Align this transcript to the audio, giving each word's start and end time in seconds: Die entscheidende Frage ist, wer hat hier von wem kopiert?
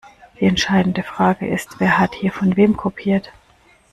Die 0.39 0.45
entscheidende 0.45 1.03
Frage 1.03 1.47
ist, 1.47 1.79
wer 1.79 1.99
hat 1.99 2.15
hier 2.15 2.31
von 2.31 2.57
wem 2.57 2.75
kopiert? 2.75 3.31